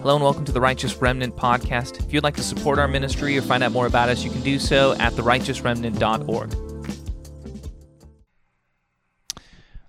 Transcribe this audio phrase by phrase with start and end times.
[0.00, 2.04] Hello and welcome to the Righteous Remnant podcast.
[2.04, 4.42] If you'd like to support our ministry or find out more about us, you can
[4.42, 6.54] do so at therighteousremnant.org.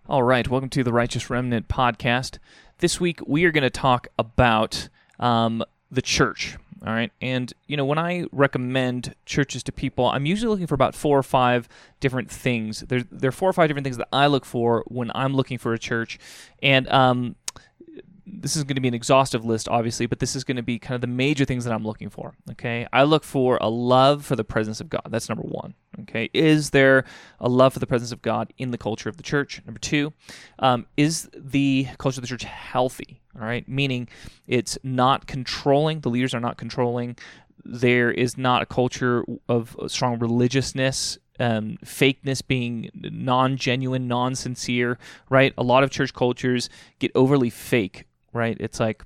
[0.07, 2.37] All right, welcome to the Righteous Remnant podcast.
[2.77, 4.87] This week we are going to talk about
[5.19, 6.57] um, the church.
[6.85, 10.75] All right, and you know when I recommend churches to people, I'm usually looking for
[10.75, 11.67] about four or five
[11.99, 12.81] different things.
[12.87, 15.57] There, there are four or five different things that I look for when I'm looking
[15.57, 16.17] for a church,
[16.63, 17.35] and um,
[18.31, 20.79] this is going to be an exhaustive list, obviously, but this is going to be
[20.79, 22.33] kind of the major things that I'm looking for.
[22.51, 22.87] Okay.
[22.93, 25.03] I look for a love for the presence of God.
[25.09, 25.73] That's number one.
[26.01, 26.29] Okay.
[26.33, 27.05] Is there
[27.39, 29.61] a love for the presence of God in the culture of the church?
[29.65, 30.13] Number two,
[30.59, 33.21] um, is the culture of the church healthy?
[33.35, 33.67] All right.
[33.67, 34.07] Meaning
[34.47, 37.17] it's not controlling, the leaders are not controlling.
[37.65, 44.97] There is not a culture of strong religiousness um, fakeness being non genuine, non sincere,
[45.29, 45.53] right?
[45.57, 48.57] A lot of church cultures get overly fake right?
[48.59, 49.03] It's like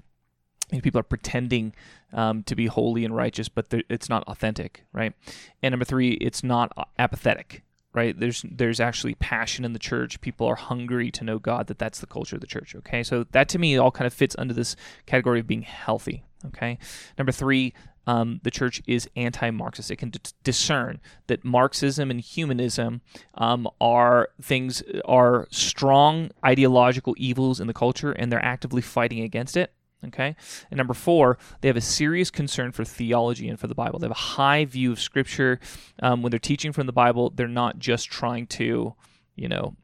[0.81, 1.73] people are pretending
[2.13, 5.13] um, to be holy and righteous, but it's not authentic, right?
[5.61, 8.17] And number three, it's not apathetic, right?
[8.17, 10.21] There's there's actually passion in the church.
[10.21, 11.67] People are hungry to know God.
[11.67, 12.75] That that's the culture of the church.
[12.75, 14.75] Okay, so that to me all kind of fits under this
[15.05, 16.23] category of being healthy.
[16.45, 16.77] Okay,
[17.17, 17.73] number three,
[18.05, 19.91] um, the church is anti-Marxist.
[19.91, 23.01] It can d- discern that Marxism and humanism
[23.35, 29.55] um, are things are strong ideological evils in the culture, and they're actively fighting against
[29.57, 29.73] it.
[30.05, 30.35] Okay,
[30.69, 33.99] and number four, they have a serious concern for theology and for the Bible.
[33.99, 35.61] They have a high view of Scripture.
[36.01, 38.95] Um, when they're teaching from the Bible, they're not just trying to
[39.35, 39.75] you know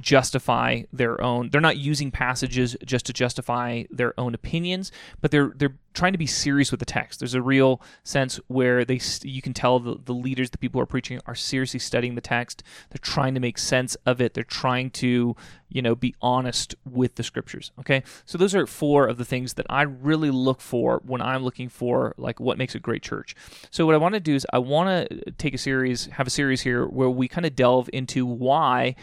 [0.00, 5.52] justify their own they're not using passages just to justify their own opinions but they're
[5.56, 7.18] they're trying to be serious with the text.
[7.18, 10.82] There's a real sense where they you can tell the, the leaders the people who
[10.82, 12.62] are preaching are seriously studying the text.
[12.90, 14.34] They're trying to make sense of it.
[14.34, 15.34] They're trying to
[15.68, 18.02] you know be honest with the scriptures okay?
[18.24, 21.68] So those are four of the things that i really look for when i'm looking
[21.68, 23.34] for like what makes a great church.
[23.70, 26.30] So what i want to do is i want to take a series have a
[26.30, 28.94] series here where we kind of delve into why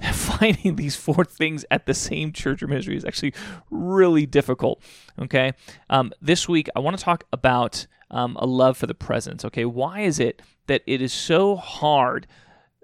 [0.12, 3.34] finding these four things at the same church or ministry is actually
[3.70, 4.82] really difficult.
[5.18, 5.52] Okay.
[5.90, 9.44] Um, this week, I want to talk about um, a love for the presence.
[9.44, 9.64] Okay.
[9.64, 12.26] Why is it that it is so hard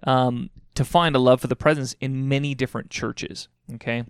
[0.05, 3.49] um, to find a love for the presence in many different churches?
[3.75, 4.05] Okay.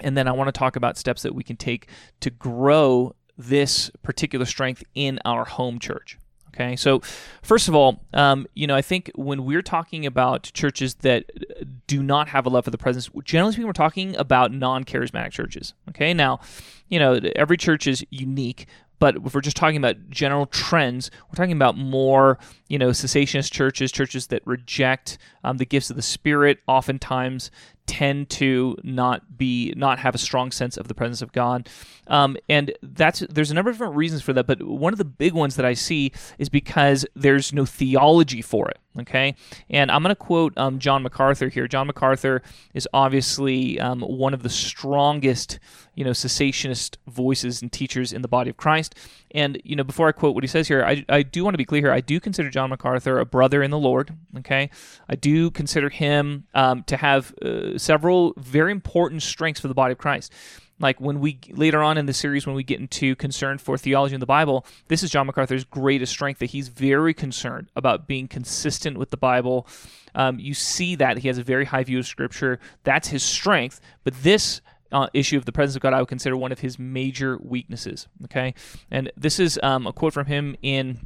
[0.00, 1.88] And then I want to talk about steps that we can take
[2.20, 6.18] to grow this particular strength in our home church.
[6.56, 7.02] Okay, so
[7.42, 11.26] first of all, um, you know, I think when we're talking about churches that
[11.86, 15.74] do not have a love for the presence, generally speaking, we're talking about non-charismatic churches.
[15.90, 16.40] Okay, now,
[16.88, 18.66] you know, every church is unique,
[18.98, 23.52] but if we're just talking about general trends, we're talking about more, you know, cessationist
[23.52, 27.50] churches, churches that reject um, the gifts of the Spirit, oftentimes
[27.86, 31.68] tend to not be not have a strong sense of the presence of God,
[32.08, 34.46] um, and that's there's a number of different reasons for that.
[34.46, 38.68] But one of the big ones that I see is because there's no theology for
[38.68, 38.78] it.
[38.98, 39.34] Okay,
[39.68, 41.68] and I'm going to quote um, John MacArthur here.
[41.68, 42.42] John MacArthur
[42.72, 45.58] is obviously um, one of the strongest,
[45.94, 48.94] you know, cessationist voices and teachers in the body of Christ.
[49.32, 51.58] And you know, before I quote what he says here, I, I do want to
[51.58, 51.92] be clear here.
[51.92, 54.16] I do consider John MacArthur a brother in the Lord.
[54.38, 54.70] Okay,
[55.10, 59.92] I do consider him um, to have uh, several very important strengths for the body
[59.92, 60.32] of Christ.
[60.78, 64.14] Like when we later on in the series when we get into concern for theology
[64.14, 68.28] in the bible this is john macarthur's greatest strength that he's very concerned about being
[68.28, 69.66] consistent with the bible.
[70.14, 72.58] Um, you see that he has a very high view of scripture.
[72.84, 73.80] That's his strength.
[74.02, 76.78] But this uh, issue of the presence of God, I would consider one of his
[76.78, 78.08] major weaknesses.
[78.24, 78.54] Okay,
[78.90, 80.98] and this is um, a quote from him in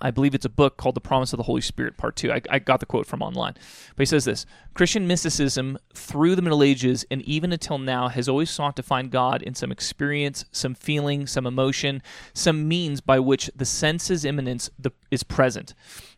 [0.00, 2.32] I believe it's a book called The Promise of the Holy Spirit, Part 2.
[2.32, 3.54] I, I, got the quote from online.
[3.54, 8.28] But he says this Christian mysticism through the Middle Ages and even until now has
[8.28, 12.02] always sought to find God in some experience, some feeling, some emotion,
[12.32, 14.70] some means by which the sense's immanence
[15.10, 15.74] is present.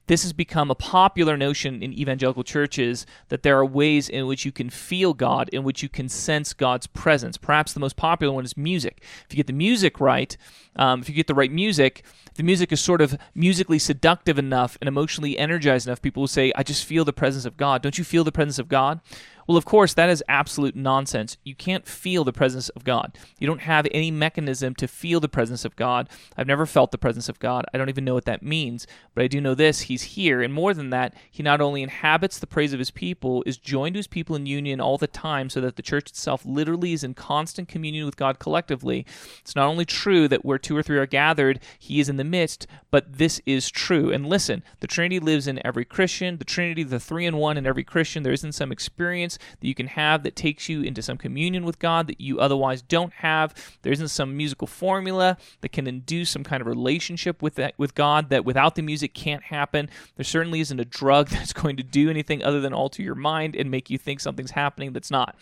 [0.09, 4.45] This has become a popular notion in evangelical churches that there are ways in which
[4.45, 7.37] you can feel God, in which you can sense God's presence.
[7.37, 9.03] Perhaps the most popular one is music.
[9.25, 10.37] If you get the music right,
[10.77, 12.05] um, if you get the right music,
[12.35, 16.53] the music is sort of musically seductive enough and emotionally energized enough, people will say,
[16.57, 17.83] I just feel the presence of God.
[17.83, 19.01] Don't you feel the presence of God?
[19.47, 21.37] Well, of course, that is absolute nonsense.
[21.45, 23.17] You can't feel the presence of God.
[23.39, 26.09] You don't have any mechanism to feel the presence of God.
[26.37, 27.65] I've never felt the presence of God.
[27.73, 30.43] I don't even know what that means, but I do know this He's here.
[30.43, 33.95] And more than that, He not only inhabits the praise of His people, is joined
[33.95, 37.05] to His people in union all the time, so that the church itself literally is
[37.05, 39.05] in constant communion with God collectively.
[39.41, 42.25] It's not only true that where two or three are gathered, He is in the
[42.25, 44.13] midst, but this is true.
[44.13, 47.67] And listen, the Trinity lives in every Christian, the Trinity, the three in one in
[47.67, 48.23] every Christian.
[48.23, 51.79] There isn't some experience that you can have that takes you into some communion with
[51.79, 53.55] God that you otherwise don't have.
[53.83, 57.95] There isn't some musical formula that can induce some kind of relationship with that, with
[57.95, 59.89] God that without the music can't happen.
[60.17, 63.57] There certainly isn't a drug that's going to do anything other than alter your mind
[63.57, 65.37] and make you think something's happening that's not.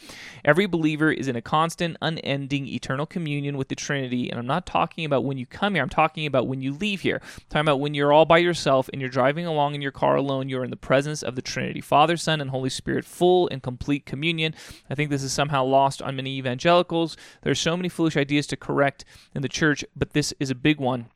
[0.44, 4.66] Every believer is in a constant, unending, eternal communion with the Trinity, and I'm not
[4.66, 5.82] talking about when you come here.
[5.82, 7.20] I'm talking about when you leave here.
[7.22, 10.16] I'm talking about when you're all by yourself and you're driving along in your car
[10.16, 10.48] alone.
[10.48, 13.79] You're in the presence of the Trinity, Father, Son, and Holy Spirit, full and complete
[14.04, 14.54] communion.
[14.88, 17.16] I think this is somehow lost on many evangelicals.
[17.42, 19.04] There's so many foolish ideas to correct
[19.34, 21.06] in the church, but this is a big one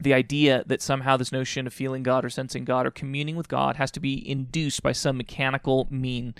[0.00, 3.48] the idea that somehow this notion of feeling God or sensing God or communing with
[3.48, 6.34] God has to be induced by some mechanical mean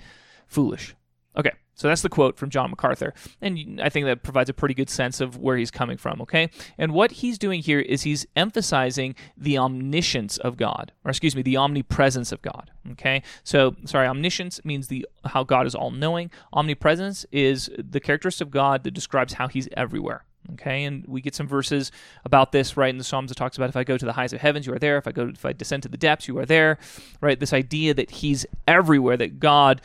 [0.47, 0.95] foolish.
[1.37, 3.13] Okay, so that's the quote from John MacArthur.
[3.41, 6.49] And I think that provides a pretty good sense of where he's coming from, okay?
[6.77, 11.41] And what he's doing here is he's emphasizing the omniscience of God, or excuse me,
[11.41, 13.23] the omnipresence of God, okay?
[13.43, 16.29] So, sorry, omniscience means the how God is all knowing.
[16.51, 20.25] Omnipresence is the characteristic of God that describes how he's everywhere.
[20.53, 21.89] Okay, and we get some verses
[22.25, 23.31] about this right in the Psalms.
[23.31, 24.97] It talks about if I go to the heights of heavens, you are there.
[24.97, 26.79] If I go, if I descend to the depths, you are there.
[27.21, 29.81] Right, this idea that He's everywhere, that God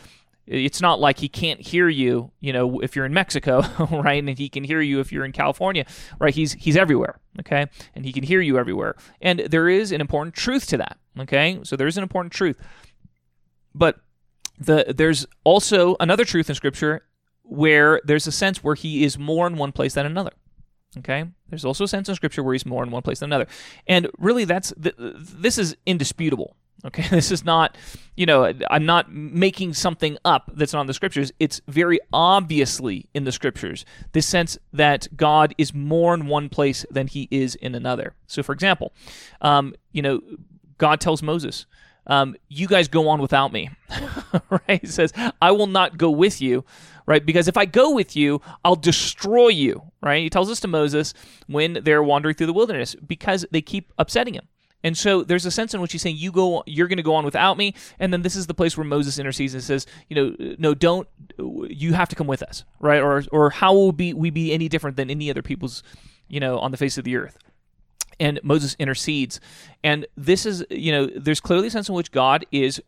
[0.50, 4.22] it's not like he can't hear you, you know, if you're in Mexico, right?
[4.22, 5.84] And he can hear you if you're in California,
[6.18, 6.34] right?
[6.34, 7.66] He's he's everywhere, okay?
[7.94, 8.96] And he can hear you everywhere.
[9.20, 11.60] And there is an important truth to that, okay?
[11.64, 12.56] So there is an important truth.
[13.74, 14.00] But
[14.58, 17.04] the there's also another truth in scripture
[17.42, 20.32] where there's a sense where he is more in one place than another.
[20.96, 21.26] Okay?
[21.48, 23.46] There's also a sense in scripture where he's more in one place than another.
[23.86, 27.76] And really that's this is indisputable Okay, this is not,
[28.16, 31.32] you know, I'm not making something up that's not in the scriptures.
[31.40, 33.84] It's very obviously in the scriptures.
[34.12, 38.14] This sense that God is more in one place than he is in another.
[38.26, 38.92] So, for example,
[39.40, 40.20] um, you know,
[40.78, 41.66] God tells Moses,
[42.06, 43.70] um, you guys go on without me.
[44.50, 44.80] right?
[44.80, 46.64] He says, I will not go with you,
[47.06, 47.24] right?
[47.24, 50.22] Because if I go with you, I'll destroy you, right?
[50.22, 51.12] He tells this to Moses
[51.48, 54.48] when they're wandering through the wilderness because they keep upsetting him.
[54.84, 57.14] And so there's a sense in which he's saying, "You go, you're going to go
[57.14, 60.16] on without me." And then this is the place where Moses intercedes and says, "You
[60.16, 61.08] know, no, don't.
[61.38, 63.00] You have to come with us, right?
[63.00, 65.82] Or, or how will be we be any different than any other people's,
[66.28, 67.38] you know, on the face of the earth?"
[68.20, 69.40] And Moses intercedes,
[69.84, 72.82] and this is, you know, there's clearly a sense in which God is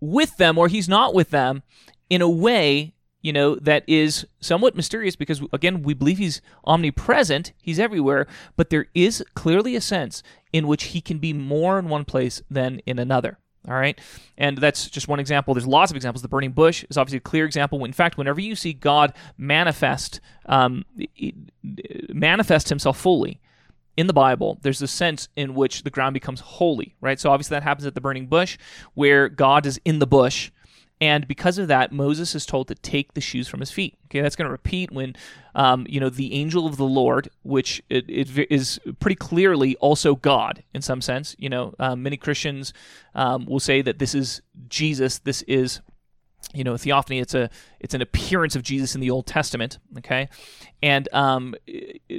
[0.00, 1.62] with them, or He's not with them,
[2.10, 7.52] in a way you know, that is somewhat mysterious because, again, we believe he's omnipresent,
[7.62, 8.26] he's everywhere,
[8.56, 10.22] but there is clearly a sense
[10.52, 13.38] in which he can be more in one place than in another.
[13.68, 13.98] All right.
[14.36, 15.54] And that's just one example.
[15.54, 16.22] There's lots of examples.
[16.22, 17.84] The burning bush is obviously a clear example.
[17.84, 20.84] In fact, whenever you see God manifest, um,
[21.62, 23.40] manifest himself fully,
[23.96, 27.20] in the Bible, there's a sense in which the ground becomes holy, right?
[27.20, 28.56] So obviously that happens at the burning bush,
[28.94, 30.50] where God is in the bush,
[31.02, 33.98] and because of that, Moses is told to take the shoes from his feet.
[34.04, 35.16] Okay, that's going to repeat when,
[35.52, 40.14] um, you know, the angel of the Lord, which it, it is pretty clearly also
[40.14, 41.34] God in some sense.
[41.40, 42.72] You know, um, many Christians
[43.16, 45.18] um, will say that this is Jesus.
[45.18, 45.80] This is
[46.54, 47.18] you know, theophany.
[47.18, 47.50] It's a
[47.80, 49.78] it's an appearance of Jesus in the Old Testament.
[49.98, 50.28] Okay,
[50.82, 51.54] and um,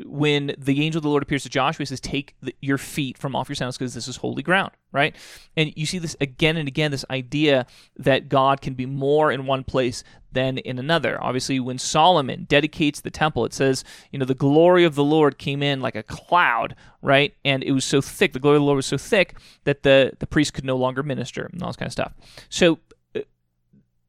[0.06, 3.18] when the angel of the Lord appears to Joshua, he says, "Take the, your feet
[3.18, 5.16] from off your sandals, because this is holy ground." Right,
[5.58, 6.92] and you see this again and again.
[6.92, 7.66] This idea
[7.98, 10.04] that God can be more in one place
[10.34, 11.24] than in another.
[11.24, 15.38] Obviously, when Solomon dedicates the temple, it says, you know, the glory of the Lord
[15.38, 17.36] came in like a cloud, right?
[17.46, 20.14] And it was so thick, the glory of the Lord was so thick that the,
[20.20, 22.14] the priest could no longer minister and all this kind of stuff.
[22.50, 22.80] So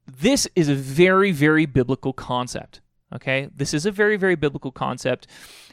[0.06, 2.80] this is a very, very biblical concept.
[3.14, 3.48] Okay?
[3.54, 5.26] This is a very, very biblical concept.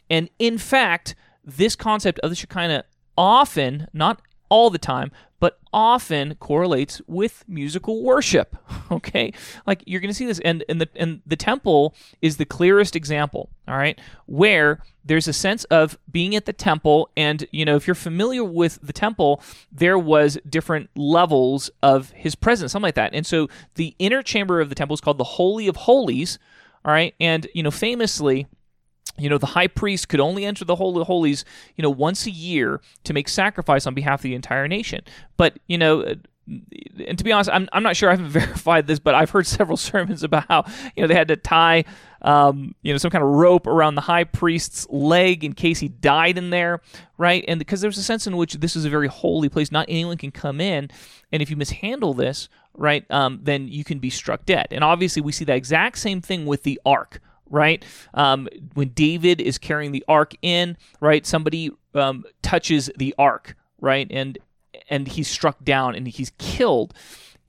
[0.09, 2.85] And in fact, this concept of the Shekinah
[3.17, 5.11] often, not all the time,
[5.41, 8.55] but often correlates with musical worship.
[8.91, 9.31] Okay,
[9.65, 12.93] like you're going to see this, and and the and the temple is the clearest
[12.93, 13.49] example.
[13.65, 17.87] All right, where there's a sense of being at the temple, and you know if
[17.87, 23.13] you're familiar with the temple, there was different levels of His presence, something like that.
[23.13, 26.37] And so the inner chamber of the temple is called the Holy of Holies.
[26.83, 28.47] All right, and you know famously
[29.17, 32.25] you know, the high priest could only enter the Holy of Holies, you know, once
[32.25, 35.01] a year to make sacrifice on behalf of the entire nation.
[35.37, 36.15] But, you know, uh,
[37.07, 39.47] and to be honest, I'm, I'm not sure I haven't verified this, but I've heard
[39.47, 40.65] several sermons about how,
[40.95, 41.85] you know, they had to tie,
[42.21, 45.87] um, you know, some kind of rope around the high priest's leg in case he
[45.87, 46.81] died in there,
[47.17, 47.45] right?
[47.47, 50.17] And because there's a sense in which this is a very holy place, not anyone
[50.17, 50.89] can come in.
[51.31, 54.67] And if you mishandle this, right, um, then you can be struck dead.
[54.71, 57.21] And obviously, we see that exact same thing with the ark,
[57.51, 57.85] right?
[58.13, 61.25] Um, when David is carrying the ark in, right?
[61.25, 64.07] Somebody um, touches the ark, right?
[64.09, 64.39] And
[64.89, 66.93] and he's struck down and he's killed.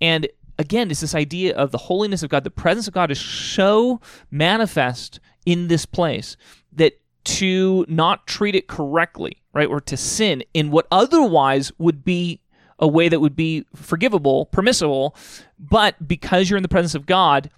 [0.00, 0.28] And
[0.58, 2.44] again, it's this idea of the holiness of God.
[2.44, 6.36] The presence of God is so manifest in this place
[6.72, 12.40] that to not treat it correctly, right, or to sin in what otherwise would be
[12.78, 15.14] a way that would be forgivable, permissible,
[15.58, 17.48] but because you're in the presence of God,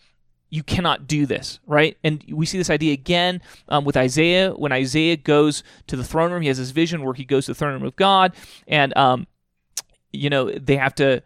[0.51, 1.97] you cannot do this, right?
[2.05, 4.53] And we see this idea again um, with Isaiah.
[4.53, 7.53] When Isaiah goes to the throne room, he has this vision where he goes to
[7.53, 8.35] the throne room of God,
[8.69, 9.27] and um,
[10.13, 11.23] you know they have to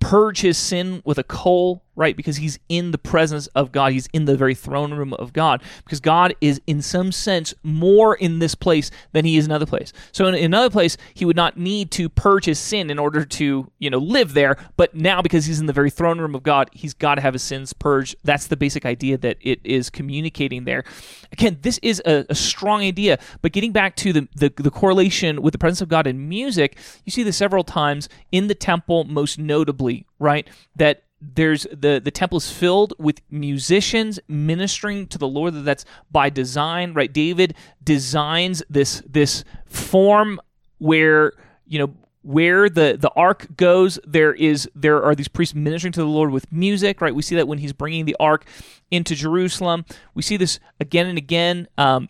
[0.00, 2.16] purge his sin with a coal, right?
[2.16, 3.92] Because he's in the presence of God.
[3.92, 5.62] He's in the very throne room of God.
[5.84, 9.66] Because God is, in some sense, more in this place than he is in another
[9.66, 9.92] place.
[10.10, 13.70] So in, another place, he would not need to purge his sin in order to,
[13.78, 14.56] you know, live there.
[14.76, 17.34] But now, because he's in the very throne room of God, he's got to have
[17.34, 18.16] his sins purged.
[18.24, 20.84] That's the basic idea that it is communicating there.
[21.32, 23.18] Again, this is a, a strong idea.
[23.42, 26.78] But getting back to the, the, the correlation with the presence of God in music,
[27.04, 30.48] you see this several times in the temple, most notably, right?
[30.76, 35.54] That there's the the temple is filled with musicians ministering to the Lord.
[35.64, 37.12] That's by design, right?
[37.12, 40.40] David designs this this form
[40.78, 41.32] where
[41.66, 46.00] you know where the the ark goes there is there are these priests ministering to
[46.00, 48.46] the lord with music right we see that when he's bringing the ark
[48.92, 52.08] into jerusalem we see this again and again um,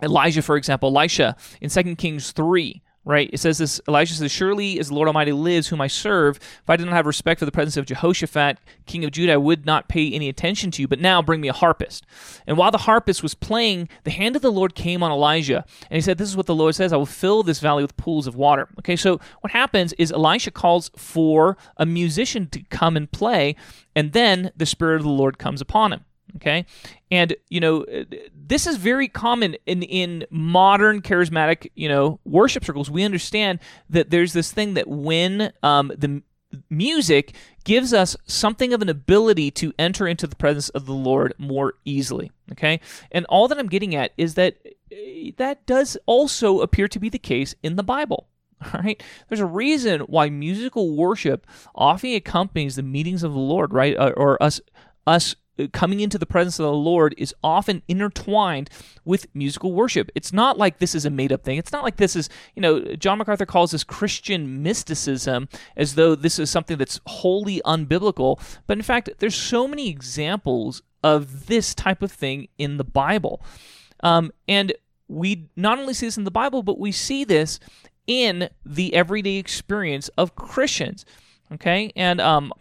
[0.00, 3.30] elijah for example elisha in 2 kings 3 right?
[3.32, 6.68] It says this Elijah says, Surely as the Lord Almighty lives, whom I serve, if
[6.68, 9.64] I did not have respect for the presence of Jehoshaphat, king of Judah, I would
[9.64, 10.88] not pay any attention to you.
[10.88, 12.04] But now bring me a harpist.
[12.46, 15.64] And while the harpist was playing, the hand of the Lord came on Elijah.
[15.90, 17.96] And he said, This is what the Lord says I will fill this valley with
[17.96, 18.68] pools of water.
[18.80, 23.56] Okay, so what happens is Elisha calls for a musician to come and play,
[23.96, 26.04] and then the Spirit of the Lord comes upon him.
[26.36, 26.66] Okay,
[27.10, 27.84] and you know
[28.34, 32.90] this is very common in in modern charismatic you know worship circles.
[32.90, 36.22] We understand that there's this thing that when um, the
[36.70, 41.34] music gives us something of an ability to enter into the presence of the Lord
[41.38, 42.30] more easily.
[42.52, 42.80] Okay,
[43.10, 44.58] and all that I'm getting at is that
[44.92, 48.28] eh, that does also appear to be the case in the Bible.
[48.62, 53.72] All right, there's a reason why musical worship often accompanies the meetings of the Lord,
[53.72, 54.60] right, or, or us
[55.06, 55.36] us
[55.72, 58.70] coming into the presence of the Lord is often intertwined
[59.04, 60.10] with musical worship.
[60.14, 61.58] It's not like this is a made up thing.
[61.58, 66.14] It's not like this is, you know, John MacArthur calls this Christian mysticism as though
[66.14, 68.40] this is something that's wholly unbiblical.
[68.66, 73.42] But in fact, there's so many examples of this type of thing in the Bible.
[74.00, 74.72] Um, and
[75.08, 77.58] we not only see this in the Bible, but we see this
[78.06, 81.04] in the everyday experience of Christians.
[81.52, 81.92] Okay.
[81.96, 82.52] And, um,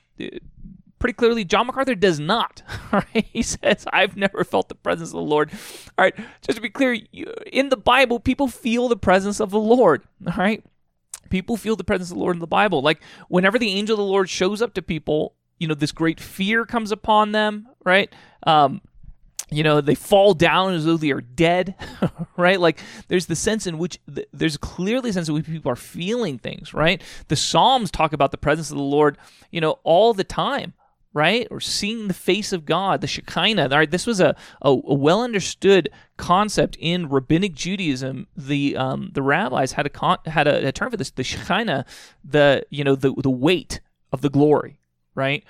[0.99, 2.61] pretty clearly John MacArthur does not.
[2.91, 5.51] All right, he says, "I've never felt the presence of the Lord."
[5.97, 6.97] All right, just to be clear,
[7.51, 10.03] in the Bible, people feel the presence of the Lord.
[10.25, 10.63] All right,
[11.29, 12.81] people feel the presence of the Lord in the Bible.
[12.81, 16.19] Like whenever the angel of the Lord shows up to people, you know, this great
[16.19, 17.67] fear comes upon them.
[17.83, 18.13] Right.
[18.43, 18.81] Um,
[19.49, 21.75] you know they fall down as though they are dead
[22.37, 25.71] right like there's the sense in which th- there's clearly a sense in which people
[25.71, 29.17] are feeling things right the psalms talk about the presence of the lord
[29.51, 30.73] you know all the time
[31.17, 31.47] right?
[31.49, 33.69] Or seeing the face of God, the Shekinah.
[33.69, 33.89] Right?
[33.89, 38.27] This was a, a, a well understood concept in rabbinic Judaism.
[38.37, 41.85] The um, the rabbis had a con- had a, a, term for this, the Shekinah,
[42.23, 43.81] the you know the the weight
[44.13, 44.79] of the glory,
[45.15, 45.43] right?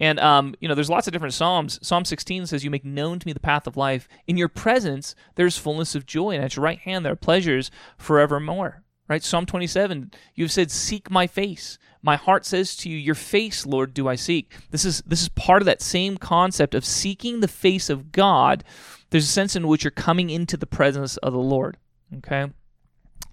[0.00, 1.78] And um, you know, there's lots of different psalms.
[1.82, 4.08] Psalm 16 says, "You make known to me the path of life.
[4.26, 7.70] In your presence, there's fullness of joy, and at your right hand there are pleasures
[7.98, 9.22] forevermore." Right?
[9.22, 13.92] Psalm 27, you've said, "Seek my face." My heart says to you, Your face, Lord,
[13.92, 14.54] do I seek.
[14.70, 18.64] This is this is part of that same concept of seeking the face of God.
[19.10, 21.76] There's a sense in which you're coming into the presence of the Lord.
[22.16, 22.50] Okay.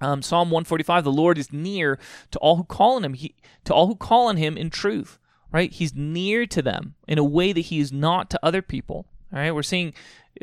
[0.01, 1.97] Um, Psalm 145: The Lord is near
[2.31, 3.13] to all who call on Him.
[3.13, 5.17] He, to all who call on Him in truth.
[5.49, 5.71] Right?
[5.71, 9.05] He's near to them in a way that He is not to other people.
[9.31, 9.93] All right, we're seeing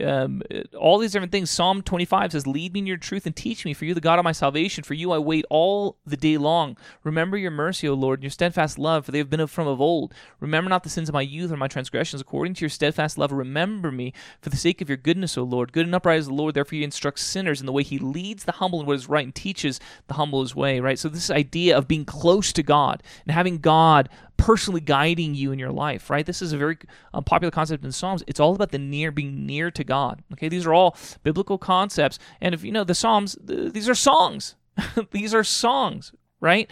[0.05, 0.43] um,
[0.79, 1.51] all these different things.
[1.51, 4.19] Psalm 25 says, Lead me in your truth and teach me, for you, the God
[4.19, 4.85] of my salvation.
[4.85, 6.77] For you I wait all the day long.
[7.05, 9.81] Remember your mercy, O Lord, and your steadfast love, for they have been from of
[9.81, 10.13] old.
[10.41, 12.21] Remember not the sins of my youth or my transgressions.
[12.21, 15.73] According to your steadfast love, remember me for the sake of your goodness, O Lord.
[15.73, 18.45] Good and upright is the Lord, therefore he instructs sinners in the way he leads
[18.45, 20.99] the humble in what is right and teaches the humble his way, right?
[20.99, 25.59] So this idea of being close to God and having God personally guiding you in
[25.59, 26.27] your life, right?
[26.27, 26.79] This is a very
[27.15, 28.23] um, popular concept in Psalms.
[28.27, 30.23] It's all about the near, being near to God.
[30.33, 32.19] Okay, these are all biblical concepts.
[32.41, 34.55] And if you know the Psalms, th- these are songs.
[35.11, 36.71] these are songs, right?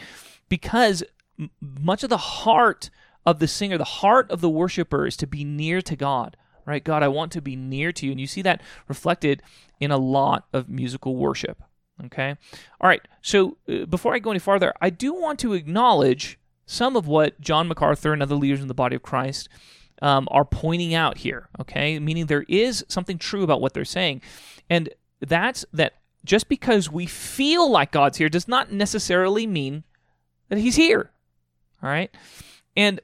[0.49, 1.03] Because
[1.39, 2.91] m- much of the heart
[3.27, 6.85] of the singer, the heart of the worshiper is to be near to God, right?
[6.85, 8.13] God, I want to be near to you.
[8.13, 9.43] And you see that reflected
[9.81, 11.63] in a lot of musical worship.
[12.07, 12.37] Okay.
[12.81, 13.07] All right.
[13.23, 17.41] So uh, before I go any farther, I do want to acknowledge some of what
[17.41, 19.49] John MacArthur and other leaders in the body of Christ
[20.03, 21.99] um, are pointing out here, okay?
[21.99, 24.23] Meaning there is something true about what they're saying.
[24.69, 24.89] And
[25.21, 25.95] that's that
[26.25, 29.85] just because we feel like God's here does not necessarily mean
[30.49, 31.11] that He's here,
[31.83, 32.15] all right?
[32.77, 33.01] And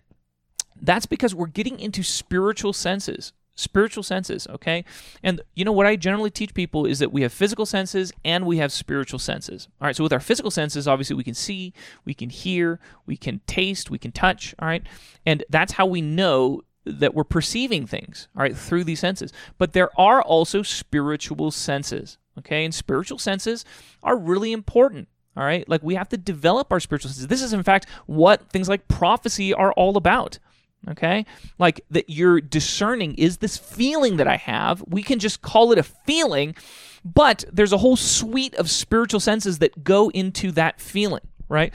[0.81, 4.85] that's because we're getting into spiritual senses spiritual senses, okay?
[5.23, 8.47] And you know what I generally teach people is that we have physical senses and
[8.47, 9.69] we have spiritual senses.
[9.81, 11.73] All right, so with our physical senses, obviously we can see,
[12.05, 14.83] we can hear, we can taste, we can touch, all right?
[15.26, 19.33] And that's how we know that we're perceiving things, all right, through these senses.
[19.59, 22.64] But there are also spiritual senses, okay?
[22.64, 23.64] And spiritual senses
[24.02, 25.09] are really important.
[25.37, 27.29] All right, like we have to develop our spiritual senses.
[27.29, 30.40] This is, in fact, what things like prophecy are all about
[30.89, 31.27] okay?
[31.59, 35.79] Like that you're discerning is this feeling that i have we can just call it
[35.79, 36.55] a feeling
[37.05, 41.75] but there's a whole suite of spiritual senses that go into that feeling right?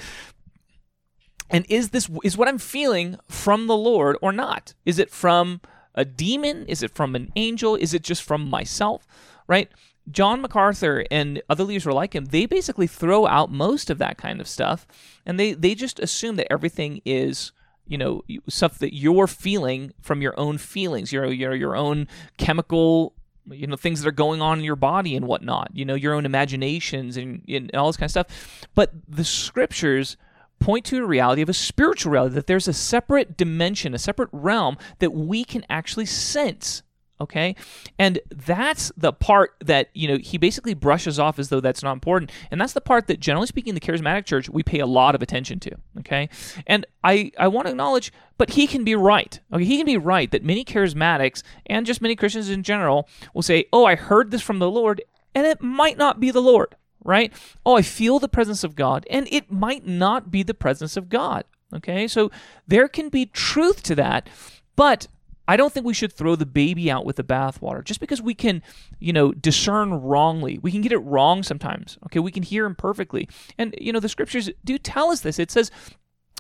[1.50, 4.74] And is this is what i'm feeling from the lord or not?
[4.86, 5.62] Is it from
[5.94, 6.66] a demon?
[6.68, 7.76] Is it from an angel?
[7.76, 9.08] Is it just from myself
[9.48, 9.70] right?
[10.12, 14.18] John MacArthur and other leaders are like him, they basically throw out most of that
[14.18, 14.86] kind of stuff,
[15.26, 17.52] and they they just assume that everything is
[17.88, 23.14] you know stuff that you're feeling from your own feelings your your your own chemical
[23.50, 26.14] you know things that are going on in your body and whatnot you know your
[26.14, 28.68] own imaginations and, and all this kind of stuff.
[28.74, 30.18] But the scriptures
[30.60, 34.30] point to a reality of a spiritual reality that there's a separate dimension a separate
[34.32, 36.82] realm that we can actually sense
[37.22, 37.56] okay?
[37.98, 41.94] And that's the part that you know he basically brushes off as though that's not
[41.94, 42.32] important.
[42.52, 45.22] And that's the part that generally speaking the charismatic church we pay a lot of
[45.22, 46.30] attention to okay?
[46.68, 49.64] And i i want to acknowledge but he can be right okay?
[49.64, 53.66] He can be right that many charismatics and just many christians in general will say
[53.72, 55.02] oh i heard this from the lord
[55.34, 57.32] and it might not be the lord right?
[57.66, 61.10] Oh i feel the presence of god and it might not be the presence of
[61.10, 62.08] god okay?
[62.08, 62.32] So
[62.68, 64.30] there can be truth to that
[64.76, 65.08] but
[65.48, 68.34] I don't think we should throw the baby out with the bathwater just because we
[68.34, 68.62] can,
[69.00, 70.58] you know, discern wrongly.
[70.58, 71.98] We can get it wrong sometimes.
[72.06, 73.30] Okay, we can hear imperfectly.
[73.58, 75.40] And, you know, the scriptures do tell us this.
[75.40, 75.72] It says,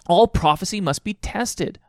[0.08, 1.80] all prophecy must be tested,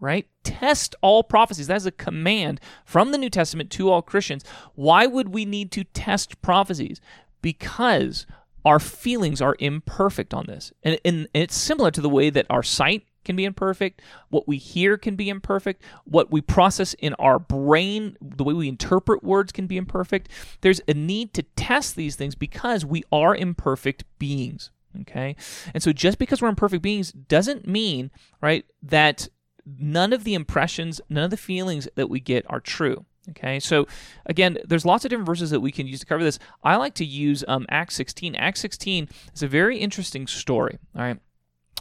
[0.00, 0.26] right?
[0.42, 1.66] Test all prophecies.
[1.66, 4.44] That is a command from the New Testament to all Christians.
[4.74, 7.00] Why would we need to test prophecies?
[7.42, 8.26] Because
[8.64, 10.72] our feelings are imperfect on this.
[10.82, 14.56] And, and, it's similar to the way that our sight can be imperfect, what we
[14.56, 19.52] hear can be imperfect, what we process in our brain, the way we interpret words
[19.52, 20.28] can be imperfect.
[20.60, 24.70] There's a need to test these things because we are imperfect beings.
[25.02, 25.36] Okay?
[25.72, 28.10] And so just because we're imperfect beings doesn't mean,
[28.40, 29.28] right, that
[29.66, 33.04] none of the impressions, none of the feelings that we get are true.
[33.30, 33.86] Okay, so
[34.26, 36.38] again, there's lots of different verses that we can use to cover this.
[36.62, 38.34] I like to use um, Acts 16.
[38.34, 40.78] Acts 16 is a very interesting story.
[40.94, 41.18] All right,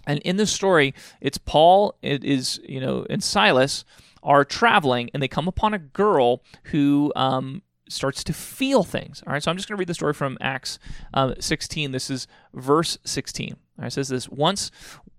[0.05, 3.85] and in this story, it's Paul, it is, you know, and Silas
[4.21, 9.23] are traveling and they come upon a girl who um, starts to feel things.
[9.25, 10.79] All right, so I'm just going to read the story from Acts
[11.13, 11.91] um, 16.
[11.91, 13.55] This is verse 16.
[13.81, 14.71] It says this Once,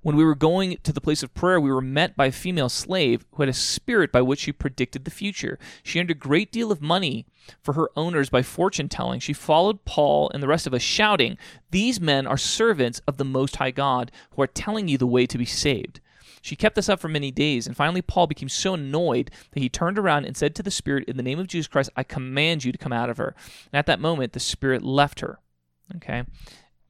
[0.02, 2.68] when we were going to the place of prayer, we were met by a female
[2.68, 5.58] slave who had a spirit by which she predicted the future.
[5.82, 7.26] She earned a great deal of money
[7.62, 9.20] for her owners by fortune telling.
[9.20, 11.36] She followed Paul and the rest of us, shouting,
[11.70, 15.26] These men are servants of the Most High God who are telling you the way
[15.26, 16.00] to be saved.
[16.44, 19.70] She kept this up for many days, and finally Paul became so annoyed that he
[19.70, 22.64] turned around and said to the Spirit, In the name of Jesus Christ, I command
[22.64, 23.34] you to come out of her.
[23.72, 25.38] And at that moment, the Spirit left her.
[25.96, 26.24] Okay?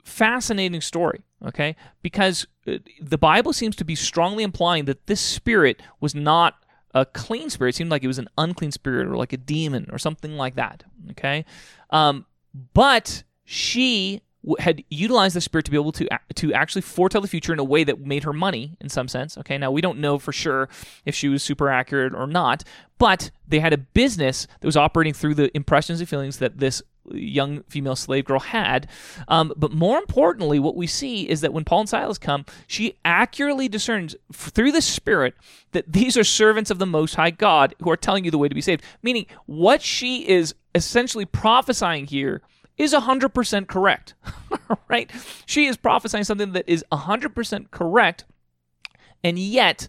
[0.03, 1.77] Fascinating story, okay?
[2.03, 6.55] Because uh, the Bible seems to be strongly implying that this spirit was not
[6.95, 7.71] a clean spirit.
[7.71, 10.55] It seemed like it was an unclean spirit or like a demon or something like
[10.55, 11.45] that, okay?
[11.91, 12.27] Um,
[12.73, 14.23] but she
[14.59, 17.65] had utilized the spirit to be able to to actually foretell the future in a
[17.65, 19.39] way that made her money in some sense.
[19.39, 20.69] Okay, now we don't know for sure
[21.05, 22.63] if she was super accurate or not,
[22.99, 26.83] but they had a business that was operating through the impressions and feelings that this
[27.13, 28.89] young female slave girl had.
[29.29, 32.97] Um, but more importantly, what we see is that when Paul and Silas come, she
[33.05, 35.35] accurately discerns through the Spirit
[35.73, 38.49] that these are servants of the Most High God who are telling you the way
[38.49, 38.83] to be saved.
[39.03, 42.43] Meaning, what she is essentially prophesying here
[42.77, 44.15] is 100% correct.
[44.89, 45.11] right?
[45.47, 48.25] She is prophesying something that is 100% correct.
[49.23, 49.89] And yet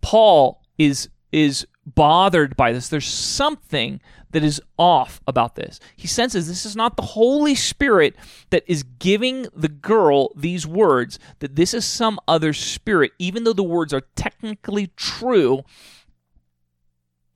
[0.00, 2.88] Paul is is bothered by this.
[2.88, 5.80] There's something that is off about this.
[5.96, 8.14] He senses this is not the Holy Spirit
[8.50, 13.52] that is giving the girl these words, that this is some other spirit, even though
[13.52, 15.62] the words are technically true.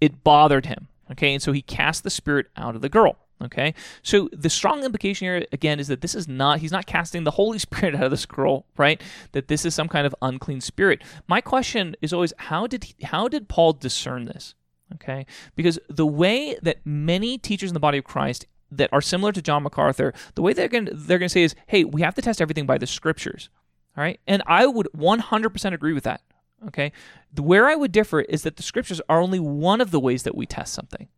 [0.01, 0.89] It bothered him.
[1.11, 3.17] Okay, and so he cast the spirit out of the girl.
[3.45, 7.25] Okay, so the strong implication here again is that this is not, he's not casting
[7.25, 9.01] the Holy Spirit out of the scroll, right?
[9.33, 11.03] That this is some kind of unclean spirit.
[11.27, 14.55] My question is always, how did he, how did Paul discern this?
[14.95, 15.27] Okay,
[15.57, 19.43] because the way that many teachers in the body of Christ that are similar to
[19.43, 22.15] John MacArthur, the way they're going to, they're going to say is, hey, we have
[22.15, 23.49] to test everything by the scriptures.
[23.97, 26.23] All right, and I would 100% agree with that.
[26.69, 26.93] Okay,
[27.37, 30.37] where I would differ is that the scriptures are only one of the ways that
[30.37, 31.09] we test something.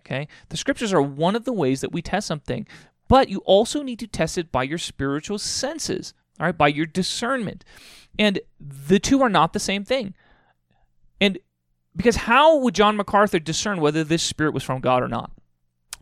[0.00, 0.28] Okay?
[0.48, 2.66] The scriptures are one of the ways that we test something,
[3.08, 6.86] but you also need to test it by your spiritual senses, all right, by your
[6.86, 7.64] discernment.
[8.18, 10.14] And the two are not the same thing.
[11.20, 11.38] And
[11.94, 15.32] because how would John MacArthur discern whether this spirit was from God or not?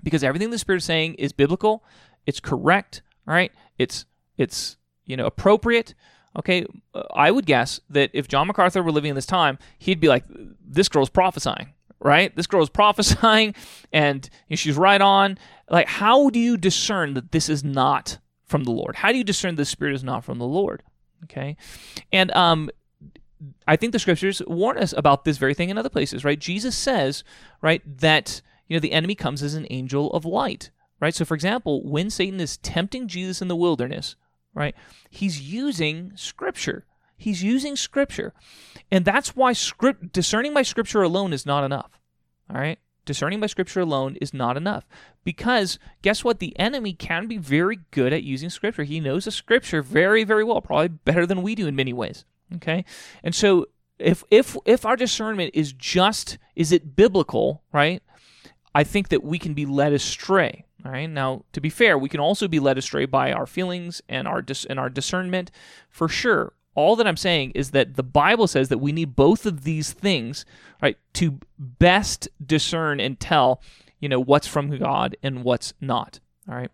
[0.03, 1.83] Because everything the spirit is saying is biblical,
[2.27, 3.53] it's correct, all right?
[3.79, 4.05] It's
[4.37, 5.95] it's you know appropriate.
[6.39, 9.99] Okay, uh, I would guess that if John MacArthur were living in this time, he'd
[9.99, 10.25] be like,
[10.65, 12.35] "This girl's prophesying." Right?
[12.35, 13.55] This girl is prophesying
[13.93, 15.39] and she's right on.
[15.71, 18.97] Like, how do you discern that this is not from the Lord?
[18.97, 20.83] How do you discern the Spirit is not from the Lord?
[21.25, 21.57] Okay.
[22.13, 22.71] And um,
[23.67, 26.39] I think the scriptures warn us about this very thing in other places, right?
[26.39, 27.25] Jesus says,
[27.61, 31.15] right, that you know the enemy comes as an angel of light, right?
[31.15, 34.17] So, for example, when Satan is tempting Jesus in the wilderness,
[34.55, 34.75] right,
[35.11, 36.85] he's using scripture.
[37.19, 38.33] He's using scripture.
[38.91, 42.01] And that's why script discerning by scripture alone is not enough.
[42.49, 42.79] All right?
[43.05, 44.87] Discerning by scripture alone is not enough.
[45.25, 46.39] Because guess what?
[46.39, 48.85] The enemy can be very good at using scripture.
[48.85, 52.25] He knows the scripture very, very well, probably better than we do in many ways.
[52.55, 52.85] Okay?
[53.23, 53.67] And so
[53.99, 58.03] if if if our discernment is just is it biblical, right?
[58.75, 60.65] I think that we can be led astray.
[60.85, 61.11] All right.
[61.11, 64.41] Now, to be fair, we can also be led astray by our feelings and our
[64.41, 65.51] dis- and our discernment,
[65.91, 66.53] for sure.
[66.79, 69.93] All that I'm saying is that the Bible says that we need both of these
[69.93, 70.45] things,
[70.81, 73.61] right, to best discern and tell,
[73.99, 76.21] you know, what's from God and what's not.
[76.49, 76.71] All right.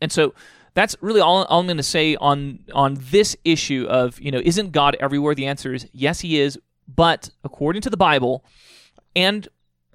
[0.00, 0.32] And so
[0.72, 4.40] that's really all, all I'm going to say on on this issue of, you know,
[4.42, 5.34] isn't God everywhere?
[5.34, 8.42] The answer is yes, he is, but according to the Bible
[9.14, 9.48] and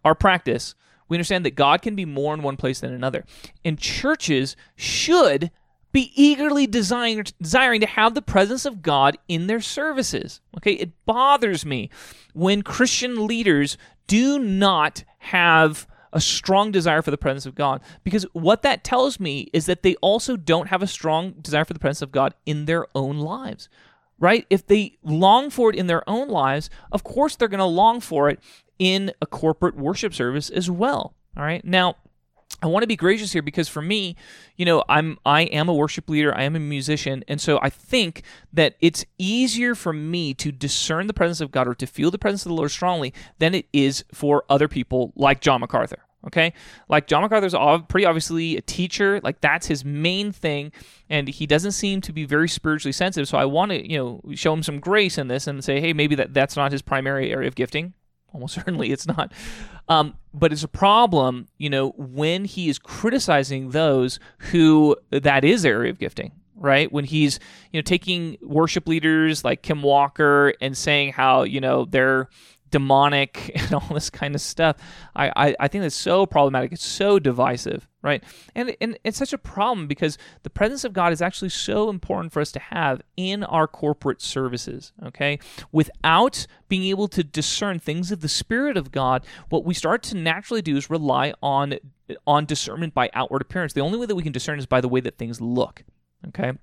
[0.06, 0.75] our practice,
[1.10, 3.25] we understand that God can be more in one place than another.
[3.65, 5.49] And churches should
[5.91, 10.41] be eagerly desiring, desiring to have the presence of God in their services.
[10.58, 11.89] Okay, it bothers me
[12.34, 13.77] when Christian leaders
[14.08, 19.19] do not have a strong desire for the presence of God because what that tells
[19.19, 22.34] me is that they also don't have a strong desire for the presence of God
[22.45, 23.69] in their own lives.
[24.19, 24.45] Right?
[24.51, 28.01] If they long for it in their own lives, of course they're going to long
[28.01, 28.39] for it
[28.77, 31.15] in a corporate worship service as well.
[31.36, 31.63] All right?
[31.65, 31.95] Now,
[32.62, 34.15] I want to be gracious here because for me,
[34.56, 37.69] you know, I'm I am a worship leader, I am a musician, and so I
[37.69, 42.12] think that it's easier for me to discern the presence of God or to feel
[42.12, 46.00] the presence of the Lord strongly than it is for other people like John MacArthur.
[46.28, 46.54] Okay,
[46.88, 47.56] like John MacArthur's
[47.89, 50.71] pretty obviously a teacher, like that's his main thing,
[51.10, 53.28] and he doesn't seem to be very spiritually sensitive.
[53.28, 55.93] So I want to, you know, show him some grace in this and say, hey,
[55.93, 57.95] maybe that that's not his primary area of gifting
[58.33, 59.31] almost certainly it's not.
[59.87, 65.65] Um, but it's a problem, you know, when he is criticizing those who that is
[65.65, 66.91] area of gifting, right?
[66.91, 67.39] When he's,
[67.71, 72.29] you know, taking worship leaders like Kim Walker and saying how, you know, they're
[72.69, 74.77] demonic and all this kind of stuff.
[75.15, 76.71] I, I, I think that's so problematic.
[76.71, 78.23] It's so divisive, right?
[78.55, 82.33] And, and it's such a problem because the presence of God is actually so important
[82.33, 85.39] for us to have in our corporate services, okay?
[85.71, 90.17] Without being able to discern things of the Spirit of God, what we start to
[90.17, 91.75] naturally do is rely on
[92.27, 93.71] on discernment by outward appearance.
[93.71, 95.83] The only way that we can discern is by the way that things look,
[96.27, 96.53] okay?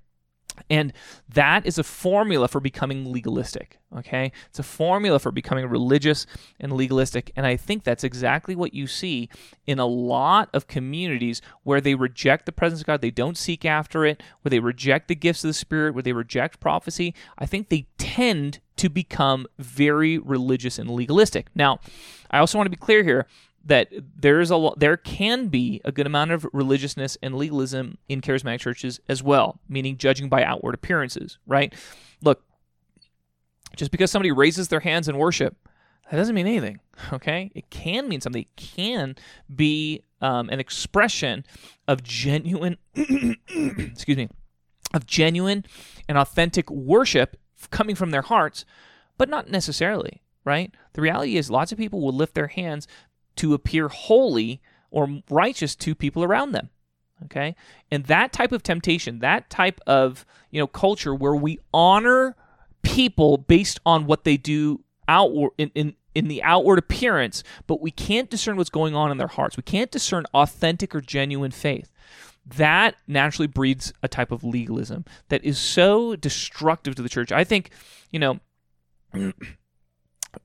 [0.69, 0.93] And
[1.27, 3.79] that is a formula for becoming legalistic.
[3.97, 4.31] Okay?
[4.49, 6.25] It's a formula for becoming religious
[6.59, 7.31] and legalistic.
[7.35, 9.29] And I think that's exactly what you see
[9.65, 13.65] in a lot of communities where they reject the presence of God, they don't seek
[13.65, 17.13] after it, where they reject the gifts of the Spirit, where they reject prophecy.
[17.37, 21.47] I think they tend to become very religious and legalistic.
[21.53, 21.79] Now,
[22.31, 23.27] I also want to be clear here
[23.69, 28.59] that there's a there can be a good amount of religiousness and legalism in charismatic
[28.59, 31.73] churches as well, meaning judging by outward appearances, right?
[32.21, 32.43] Look,
[33.75, 35.55] just because somebody raises their hands in worship,
[36.09, 36.79] that doesn't mean anything.
[37.13, 38.41] Okay, it can mean something.
[38.41, 39.15] It can
[39.55, 41.45] be um, an expression
[41.87, 44.27] of genuine, excuse me,
[44.93, 45.63] of genuine
[46.09, 47.37] and authentic worship
[47.71, 48.65] coming from their hearts,
[49.17, 50.73] but not necessarily right?
[50.93, 52.87] The reality is, lots of people will lift their hands
[53.39, 56.69] to appear holy or righteous to people around them
[57.23, 57.55] okay
[57.91, 62.35] and that type of temptation that type of you know culture where we honor
[62.81, 67.91] people based on what they do outward in, in in the outward appearance, but we
[67.91, 69.57] can't discern what's going on in their hearts.
[69.57, 71.91] We can't discern authentic or genuine faith.
[72.45, 77.31] That naturally breeds a type of legalism that is so destructive to the church.
[77.31, 77.69] I think,
[78.11, 78.39] you know,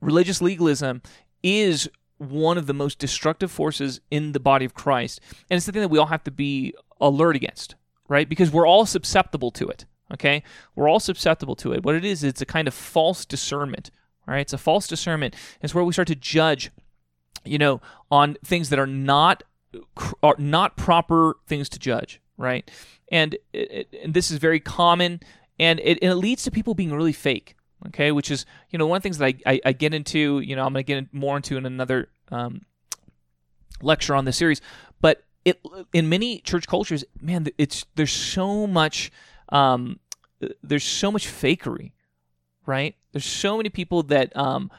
[0.01, 1.01] religious legalism
[1.41, 5.19] is one of the most destructive forces in the body of Christ.
[5.49, 7.75] And it's the thing that we all have to be alert against,
[8.07, 8.27] right?
[8.27, 9.85] Because we're all susceptible to it.
[10.13, 10.43] Okay?
[10.75, 11.83] We're all susceptible to it.
[11.83, 13.91] What it is, it's a kind of false discernment.
[14.27, 14.39] Right?
[14.39, 15.35] It's a false discernment.
[15.61, 16.71] It's where we start to judge,
[17.43, 19.43] you know, on things that are not
[20.23, 22.69] are not proper things to judge, right?
[23.11, 25.19] And, it, and this is very common,
[25.59, 27.54] and it, and it leads to people being really fake,
[27.87, 30.39] okay which is you know one of the things that i, I, I get into
[30.39, 32.65] you know i'm going to get more into in another um,
[33.81, 34.61] lecture on this series
[35.01, 35.61] but it
[35.93, 39.11] in many church cultures man it's there's so much
[39.49, 39.99] um,
[40.63, 41.91] there's so much fakery
[42.65, 42.95] right?
[43.11, 44.71] There's so many people that um,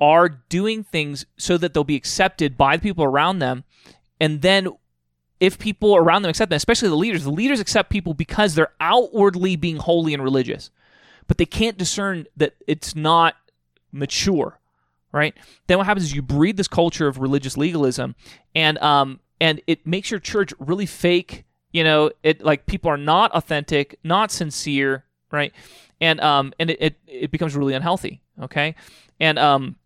[0.00, 3.64] are doing things so that they'll be accepted by the people around them
[4.20, 4.68] and then
[5.38, 8.72] if people around them accept them especially the leaders the leaders accept people because they're
[8.80, 10.70] outwardly being holy and religious
[11.26, 13.36] but they can't discern that it's not
[13.92, 14.58] mature,
[15.12, 15.34] right?
[15.66, 18.14] Then what happens is you breed this culture of religious legalism,
[18.54, 21.44] and um, and it makes your church really fake.
[21.72, 25.52] You know, it like people are not authentic, not sincere, right?
[26.00, 28.20] And um, and it it, it becomes really unhealthy.
[28.40, 28.74] Okay,
[29.20, 29.76] and um,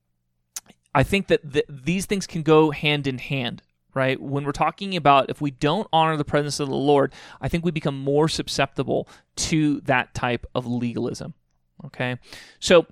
[0.95, 3.63] I think that th- these things can go hand in hand
[3.95, 4.21] right?
[4.21, 7.65] When we're talking about if we don't honor the presence of the Lord, I think
[7.65, 11.35] we become more susceptible to that type of legalism.
[11.87, 12.19] Okay.
[12.59, 12.87] So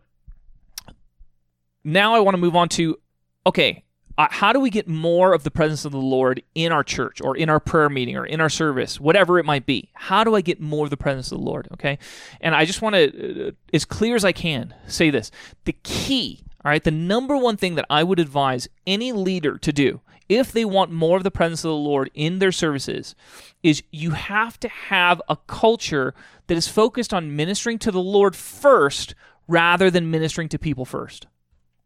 [1.85, 2.99] now I want to move on to
[3.47, 3.85] okay,
[4.19, 7.21] uh, how do we get more of the presence of the Lord in our church
[7.21, 9.91] or in our prayer meeting or in our service, whatever it might be?
[9.95, 11.69] How do I get more of the presence of the Lord?
[11.75, 11.99] Okay.
[12.41, 15.31] And I just want to, uh, as clear as I can, say this
[15.65, 19.73] the key, all right, the number one thing that I would advise any leader to
[19.73, 23.15] do if they want more of the presence of the Lord in their services,
[23.63, 26.15] is you have to have a culture
[26.47, 29.15] that is focused on ministering to the Lord first
[29.47, 31.27] rather than ministering to people first.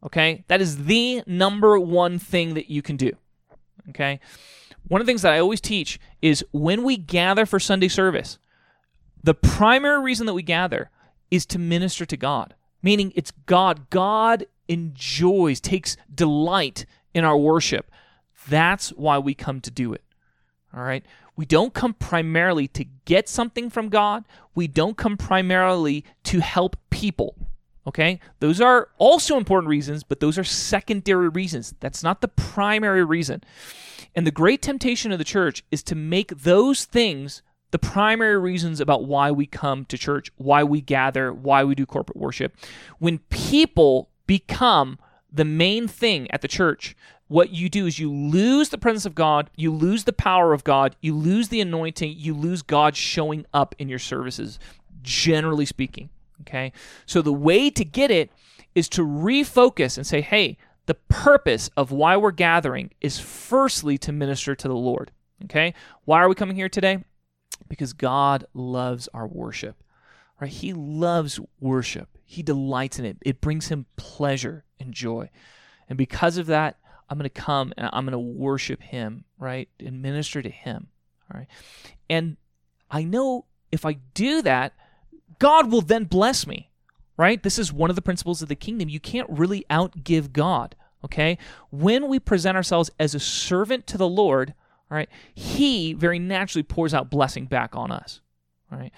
[0.04, 0.44] Okay?
[0.48, 3.12] That is the number one thing that you can do.
[3.90, 4.20] Okay?
[4.88, 8.38] One of the things that I always teach is when we gather for Sunday service,
[9.22, 10.90] the primary reason that we gather
[11.30, 13.88] is to minister to God, meaning it's God.
[13.90, 17.90] God enjoys, takes delight in our worship.
[18.48, 20.02] That's why we come to do it.
[20.74, 21.04] All right?
[21.36, 24.24] We don't come primarily to get something from God.
[24.54, 27.36] We don't come primarily to help people.
[27.86, 28.20] Okay?
[28.40, 31.74] Those are also important reasons, but those are secondary reasons.
[31.80, 33.42] That's not the primary reason.
[34.14, 38.80] And the great temptation of the church is to make those things the primary reasons
[38.80, 42.54] about why we come to church, why we gather, why we do corporate worship.
[42.98, 44.98] When people become
[45.32, 46.94] the main thing at the church,
[47.32, 50.64] what you do is you lose the presence of God, you lose the power of
[50.64, 54.58] God, you lose the anointing, you lose God showing up in your services,
[55.00, 56.10] generally speaking.
[56.42, 56.72] Okay?
[57.06, 58.30] So the way to get it
[58.74, 64.12] is to refocus and say, hey, the purpose of why we're gathering is firstly to
[64.12, 65.10] minister to the Lord.
[65.44, 65.72] Okay?
[66.04, 67.02] Why are we coming here today?
[67.66, 69.82] Because God loves our worship.
[70.38, 70.50] Right?
[70.50, 72.10] He loves worship.
[72.26, 73.16] He delights in it.
[73.22, 75.30] It brings him pleasure and joy.
[75.88, 76.76] And because of that,
[77.08, 79.68] I'm going to come and I'm going to worship him, right?
[79.78, 80.88] And minister to him,
[81.32, 81.48] all right?
[82.08, 82.36] And
[82.90, 84.74] I know if I do that,
[85.38, 86.70] God will then bless me,
[87.16, 87.42] right?
[87.42, 88.88] This is one of the principles of the kingdom.
[88.88, 91.38] You can't really outgive God, okay?
[91.70, 94.54] When we present ourselves as a servant to the Lord,
[94.90, 98.20] all right, he very naturally pours out blessing back on us,
[98.70, 98.92] all right?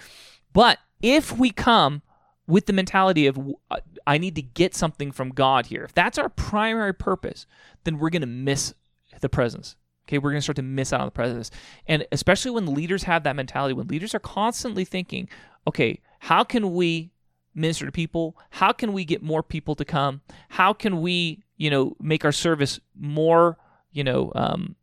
[0.52, 2.02] But if we come
[2.46, 3.38] with the mentality of
[3.70, 5.85] uh, I need to get something from God here.
[5.85, 7.46] If that's our primary purpose,
[7.85, 8.74] then we're going to miss
[9.20, 9.76] the presence.
[10.07, 11.50] Okay, we're going to start to miss out on the presence.
[11.87, 15.28] And especially when leaders have that mentality, when leaders are constantly thinking,
[15.66, 17.11] okay, how can we
[17.54, 18.37] minister to people?
[18.50, 20.20] How can we get more people to come?
[20.50, 23.57] How can we, you know, make our service more,
[23.92, 24.76] you know, um,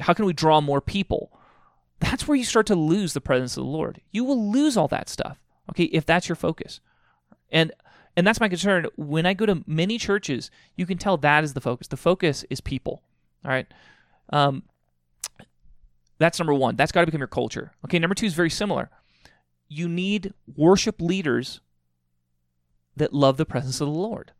[0.00, 1.32] how can we draw more people?
[2.00, 4.02] That's where you start to lose the presence of the Lord.
[4.10, 5.38] You will lose all that stuff,
[5.70, 6.80] okay, if that's your focus.
[7.50, 7.72] And
[8.16, 8.86] and that's my concern.
[8.96, 11.88] When I go to many churches, you can tell that is the focus.
[11.88, 13.02] The focus is people.
[13.44, 13.66] All right.
[14.30, 14.62] Um,
[16.18, 16.76] that's number one.
[16.76, 17.72] That's got to become your culture.
[17.84, 17.98] Okay.
[17.98, 18.90] Number two is very similar.
[19.68, 21.60] You need worship leaders
[22.96, 24.32] that love the presence of the Lord.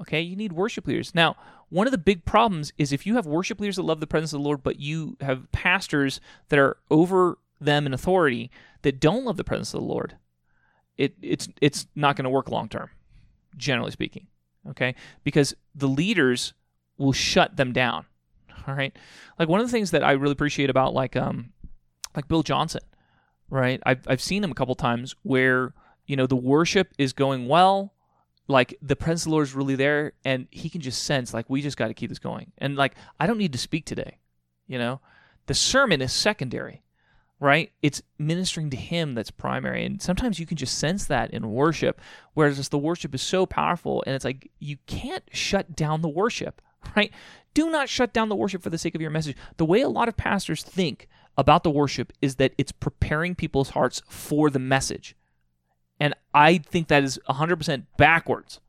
[0.00, 0.20] Okay.
[0.20, 1.14] You need worship leaders.
[1.14, 1.36] Now,
[1.70, 4.34] one of the big problems is if you have worship leaders that love the presence
[4.34, 6.20] of the Lord, but you have pastors
[6.50, 8.50] that are over them in authority
[8.82, 10.16] that don't love the presence of the Lord,
[11.02, 12.88] it, it's it's not going to work long term,
[13.56, 14.28] generally speaking.
[14.70, 16.54] Okay, because the leaders
[16.96, 18.06] will shut them down.
[18.68, 18.96] All right.
[19.38, 21.52] Like one of the things that I really appreciate about like um
[22.14, 22.82] like Bill Johnson,
[23.50, 23.80] right?
[23.84, 25.74] I've I've seen him a couple times where,
[26.06, 27.94] you know, the worship is going well,
[28.46, 31.50] like the presence of the Lord is really there and he can just sense like
[31.50, 32.52] we just got to keep this going.
[32.58, 34.18] And like I don't need to speak today,
[34.68, 35.00] you know?
[35.46, 36.81] The sermon is secondary
[37.42, 37.72] right?
[37.82, 39.84] It's ministering to Him that's primary.
[39.84, 42.00] And sometimes you can just sense that in worship,
[42.34, 46.62] whereas the worship is so powerful and it's like you can't shut down the worship,
[46.96, 47.10] right?
[47.52, 49.36] Do not shut down the worship for the sake of your message.
[49.56, 53.70] The way a lot of pastors think about the worship is that it's preparing people's
[53.70, 55.16] hearts for the message.
[55.98, 58.60] And I think that is 100% backwards.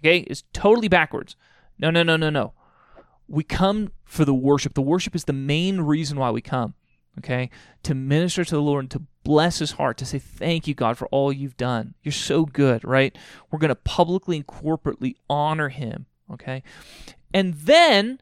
[0.00, 0.20] Okay?
[0.20, 1.36] It's totally backwards.
[1.78, 2.54] No, no, no, no, no.
[3.28, 4.72] We come for the worship.
[4.72, 6.74] The worship is the main reason why we come
[7.18, 7.50] okay?
[7.84, 10.98] To minister to the Lord and to bless his heart, to say, Thank you, God,
[10.98, 11.94] for all you've done.
[12.02, 13.16] You're so good, right?
[13.50, 16.62] We're going to publicly and corporately honor him, okay?
[17.32, 18.20] And then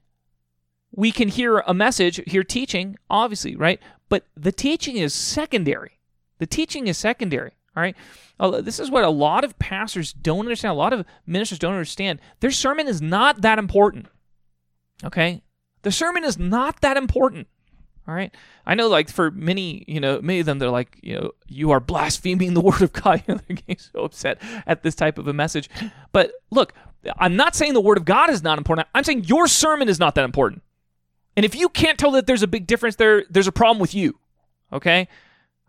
[0.93, 3.81] we can hear a message, hear teaching, obviously, right?
[4.09, 5.99] But the teaching is secondary.
[6.39, 7.97] The teaching is secondary, all right?
[8.39, 10.73] Uh, this is what a lot of pastors don't understand.
[10.73, 12.21] A lot of ministers don't understand.
[12.41, 14.07] Their sermon is not that important,
[15.05, 15.43] okay?
[15.83, 17.47] The sermon is not that important.
[18.09, 18.35] All right.
[18.67, 21.71] I know, like, for many, you know, many of them, they're like, you know, you
[21.71, 23.23] are blaspheming the word of God.
[23.27, 25.69] they're getting so upset at this type of a message.
[26.13, 26.73] But look,
[27.19, 28.89] I'm not saying the word of God is not important.
[28.95, 30.63] I'm saying your sermon is not that important.
[31.37, 33.95] And if you can't tell that there's a big difference there, there's a problem with
[33.95, 34.19] you.
[34.73, 35.09] Okay?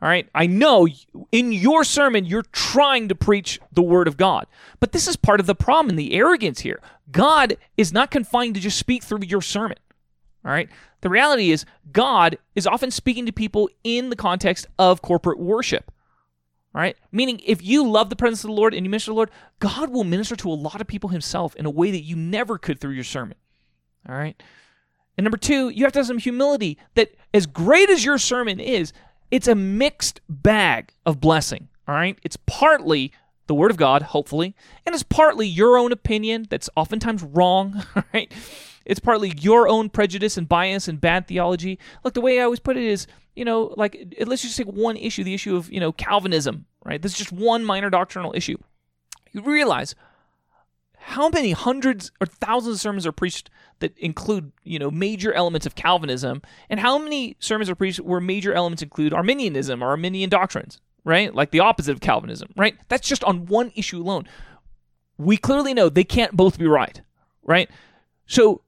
[0.01, 0.27] All right.
[0.33, 0.87] I know
[1.31, 4.47] in your sermon, you're trying to preach the word of God.
[4.79, 6.81] But this is part of the problem and the arrogance here.
[7.11, 9.77] God is not confined to just speak through your sermon.
[10.43, 10.69] All right.
[11.01, 15.91] The reality is, God is often speaking to people in the context of corporate worship.
[16.73, 16.95] All right.
[17.11, 19.31] Meaning, if you love the presence of the Lord and you minister to the Lord,
[19.59, 22.57] God will minister to a lot of people Himself in a way that you never
[22.57, 23.37] could through your sermon.
[24.07, 24.41] All right.
[25.17, 28.59] And number two, you have to have some humility that, as great as your sermon
[28.59, 28.93] is,
[29.29, 31.67] it's a mixed bag of blessing.
[31.87, 32.17] All right.
[32.23, 33.11] It's partly
[33.47, 37.83] the Word of God, hopefully, and it's partly your own opinion that's oftentimes wrong.
[37.95, 38.31] All right.
[38.85, 41.79] It's partly your own prejudice and bias and bad theology.
[42.03, 44.97] Look, the way I always put it is, you know, like let's just take one
[44.97, 47.01] issue, the issue of, you know, Calvinism, right?
[47.01, 48.57] This is just one minor doctrinal issue.
[49.31, 49.95] You realize
[51.03, 55.65] how many hundreds or thousands of sermons are preached that include, you know, major elements
[55.65, 60.29] of Calvinism, and how many sermons are preached where major elements include Arminianism or Arminian
[60.29, 61.33] doctrines, right?
[61.33, 62.75] Like the opposite of Calvinism, right?
[62.87, 64.27] That's just on one issue alone.
[65.17, 67.01] We clearly know they can't both be right,
[67.43, 67.69] right?
[68.27, 68.61] So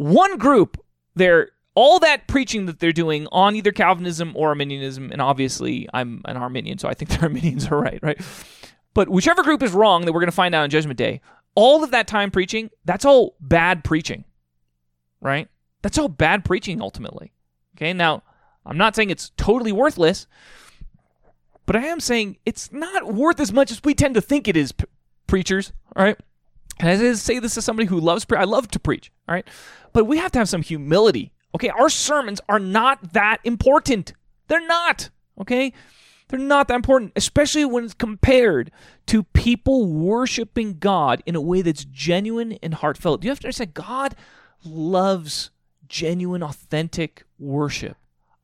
[0.00, 0.82] one group,
[1.14, 6.22] they're all that preaching that they're doing on either Calvinism or Arminianism, and obviously I'm
[6.24, 8.18] an Arminian, so I think the Arminians are right, right?
[8.94, 11.20] But whichever group is wrong that we're going to find out on Judgment Day,
[11.54, 14.24] all of that time preaching, that's all bad preaching,
[15.20, 15.48] right?
[15.82, 17.32] That's all bad preaching ultimately.
[17.76, 18.22] Okay, now
[18.64, 20.26] I'm not saying it's totally worthless,
[21.66, 24.56] but I am saying it's not worth as much as we tend to think it
[24.56, 24.86] is, p-
[25.26, 26.18] preachers, all right?
[26.80, 29.46] And I say this as somebody who loves, pre- I love to preach, all right?
[29.92, 31.32] But we have to have some humility.
[31.54, 34.12] Okay, our sermons are not that important.
[34.48, 35.10] They're not.
[35.40, 35.72] Okay?
[36.28, 38.70] They're not that important, especially when it's compared
[39.06, 43.20] to people worshiping God in a way that's genuine and heartfelt.
[43.20, 44.14] Do you have to understand God
[44.64, 45.50] loves
[45.90, 47.96] genuine, authentic worship.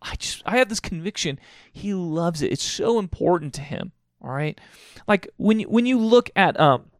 [0.02, 1.40] I just I have this conviction
[1.72, 2.52] he loves it.
[2.52, 3.92] It's so important to him.
[4.20, 4.60] All right,
[5.06, 6.90] like when you, when you look at um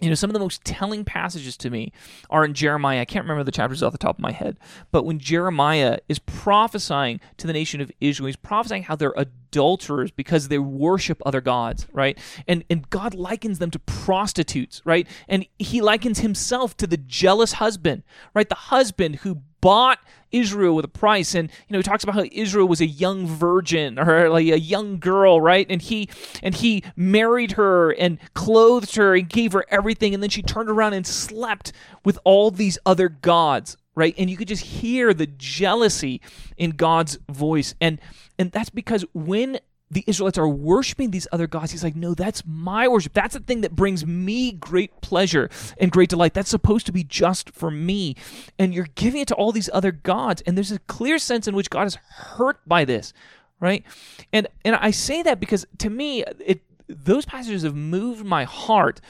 [0.00, 1.92] you know, some of the most telling passages to me
[2.28, 3.00] are in Jeremiah.
[3.00, 4.58] I can't remember the chapters off the top of my head,
[4.90, 10.10] but when Jeremiah is prophesying to the nation of Israel, he's prophesying how they're adulterers
[10.10, 12.18] because they worship other gods, right?
[12.48, 15.06] And and God likens them to prostitutes, right?
[15.28, 18.02] And he likens himself to the jealous husband,
[18.34, 18.48] right?
[18.48, 20.00] The husband who bought
[20.34, 21.34] Israel with a price.
[21.34, 24.58] And you know, he talks about how Israel was a young virgin or like a
[24.58, 25.66] young girl, right?
[25.68, 26.08] And he
[26.42, 30.68] and he married her and clothed her and gave her everything, and then she turned
[30.68, 31.72] around and slept
[32.04, 34.14] with all these other gods, right?
[34.18, 36.20] And you could just hear the jealousy
[36.56, 37.74] in God's voice.
[37.80, 38.00] And
[38.38, 39.58] and that's because when
[39.94, 41.72] the Israelites are worshiping these other gods.
[41.72, 43.12] He's like, no, that's my worship.
[43.12, 46.34] That's the thing that brings me great pleasure and great delight.
[46.34, 48.16] That's supposed to be just for me.
[48.58, 50.42] And you're giving it to all these other gods.
[50.46, 53.12] And there's a clear sense in which God is hurt by this,
[53.60, 53.84] right?
[54.32, 59.00] And and I say that because to me, it those passages have moved my heart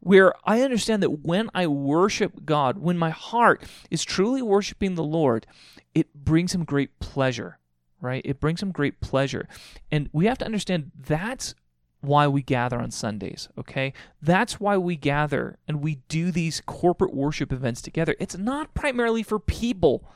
[0.00, 5.02] where I understand that when I worship God, when my heart is truly worshiping the
[5.02, 5.46] Lord,
[5.94, 7.58] it brings him great pleasure
[8.00, 8.22] right?
[8.24, 9.48] It brings him great pleasure.
[9.90, 11.54] And we have to understand that's
[12.00, 13.92] why we gather on Sundays, okay?
[14.22, 18.14] That's why we gather and we do these corporate worship events together.
[18.20, 20.08] It's not primarily for people,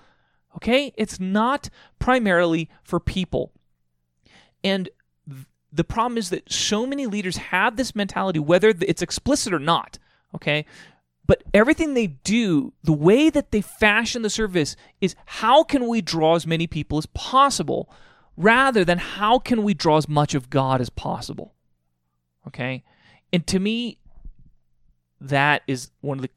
[0.56, 0.92] okay?
[0.96, 1.68] It's not
[1.98, 3.52] primarily for people.
[4.62, 4.88] And
[5.72, 9.98] the problem is that so many leaders have this mentality, whether it's explicit or not,
[10.34, 10.66] okay?
[11.30, 16.00] But everything they do, the way that they fashion the service is how can we
[16.00, 17.88] draw as many people as possible
[18.36, 21.54] rather than how can we draw as much of God as possible.
[22.48, 22.82] Okay?
[23.32, 23.98] And to me,
[25.20, 26.30] that is one of the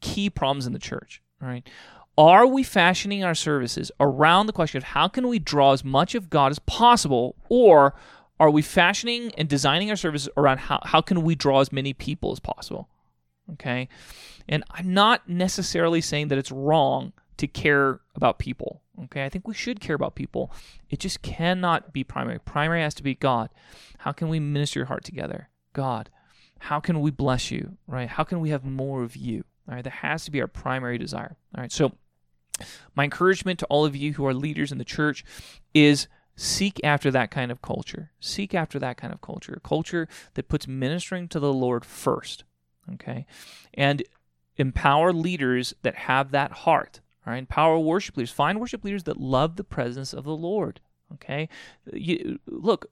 [0.00, 1.68] key problems in the church, right?
[2.16, 6.14] Are we fashioning our services around the question of how can we draw as much
[6.14, 7.94] of God as possible, or
[8.40, 11.92] are we fashioning and designing our services around how, how can we draw as many
[11.92, 12.88] people as possible?
[13.52, 13.88] Okay.
[14.48, 18.82] And I'm not necessarily saying that it's wrong to care about people.
[19.04, 19.24] Okay.
[19.24, 20.52] I think we should care about people.
[20.90, 22.38] It just cannot be primary.
[22.40, 23.50] Primary has to be God.
[23.98, 25.48] How can we minister your heart together?
[25.72, 26.10] God.
[26.60, 27.76] How can we bless you?
[27.86, 28.08] Right?
[28.08, 29.44] How can we have more of you?
[29.68, 29.84] All right.
[29.84, 31.36] That has to be our primary desire.
[31.54, 31.72] All right.
[31.72, 31.92] So,
[32.96, 35.24] my encouragement to all of you who are leaders in the church
[35.74, 38.10] is seek after that kind of culture.
[38.18, 39.54] Seek after that kind of culture.
[39.54, 42.42] A culture that puts ministering to the Lord first.
[42.94, 43.26] Okay.
[43.74, 44.02] And
[44.56, 47.00] empower leaders that have that heart.
[47.26, 47.38] All right.
[47.38, 48.30] Empower worship leaders.
[48.30, 50.80] Find worship leaders that love the presence of the Lord.
[51.14, 51.48] Okay.
[51.92, 52.90] You, look,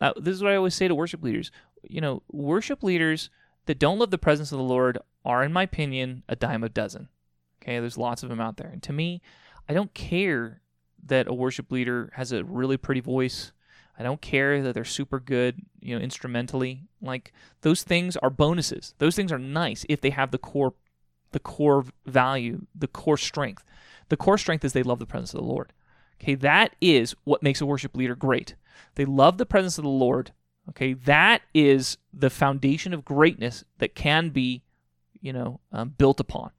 [0.00, 1.50] uh, this is what I always say to worship leaders.
[1.88, 3.30] You know, worship leaders
[3.66, 6.68] that don't love the presence of the Lord are, in my opinion, a dime a
[6.68, 7.08] dozen.
[7.62, 8.68] Okay, there's lots of them out there.
[8.68, 9.22] And to me,
[9.68, 10.60] I don't care
[11.04, 13.52] that a worship leader has a really pretty voice.
[13.98, 16.84] I don't care that they're super good, you know, instrumentally.
[17.00, 18.94] Like those things are bonuses.
[18.98, 20.74] Those things are nice if they have the core
[21.32, 23.64] the core value, the core strength.
[24.08, 25.72] The core strength is they love the presence of the Lord.
[26.20, 28.54] Okay, that is what makes a worship leader great.
[28.94, 30.32] They love the presence of the Lord.
[30.68, 34.62] Okay, that is the foundation of greatness that can be,
[35.20, 36.50] you know, um, built upon.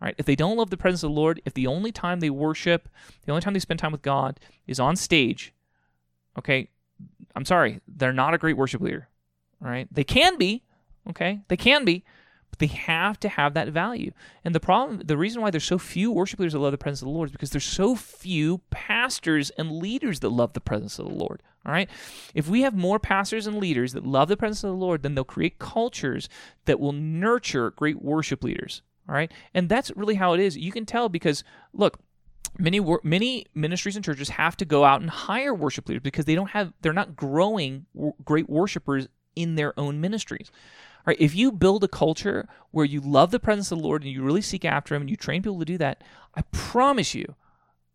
[0.00, 2.18] All right, if they don't love the presence of the Lord, if the only time
[2.18, 2.88] they worship,
[3.24, 5.54] the only time they spend time with God is on stage,
[6.36, 6.68] okay,
[7.34, 9.08] I'm sorry, they're not a great worship leader.
[9.60, 9.88] right?
[9.90, 10.62] they can be,
[11.08, 12.04] okay, they can be,
[12.50, 14.12] but they have to have that value.
[14.44, 17.00] And the problem, the reason why there's so few worship leaders that love the presence
[17.00, 20.98] of the Lord is because there's so few pastors and leaders that love the presence
[20.98, 21.42] of the Lord.
[21.64, 21.88] All right?
[22.34, 25.14] If we have more pastors and leaders that love the presence of the Lord, then
[25.14, 26.28] they'll create cultures
[26.66, 28.82] that will nurture great worship leaders.
[29.08, 29.32] All right?
[29.54, 30.56] And that's really how it is.
[30.56, 32.00] You can tell because, look,
[32.58, 36.34] many many ministries and churches have to go out and hire worship leaders because they
[36.34, 37.86] don't have they're not growing
[38.24, 40.50] great worshipers in their own ministries
[41.06, 44.12] right, if you build a culture where you love the presence of the Lord and
[44.12, 46.02] you really seek after Him and you train people to do that,
[46.34, 47.34] I promise you,